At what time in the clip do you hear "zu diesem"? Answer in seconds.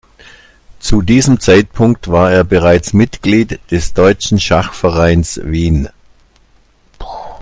0.79-1.39